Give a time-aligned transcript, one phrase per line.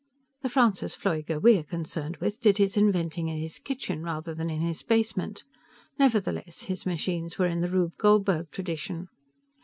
[0.41, 4.49] The Francis Pfleuger we are concerned with did his inventing in his kitchen rather than
[4.49, 5.43] in his basement;
[5.99, 9.09] nevertheless, his machines were in the Rube Goldberg tradition.